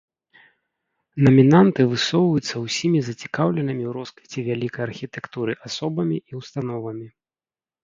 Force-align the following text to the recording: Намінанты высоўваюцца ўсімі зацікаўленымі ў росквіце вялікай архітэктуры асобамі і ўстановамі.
Намінанты 1.27 1.81
высоўваюцца 1.91 2.55
ўсімі 2.65 2.99
зацікаўленымі 3.11 3.83
ў 3.89 3.95
росквіце 3.99 4.39
вялікай 4.49 4.83
архітэктуры 4.89 5.53
асобамі 5.71 6.17
і 6.29 6.43
ўстановамі. 6.43 7.07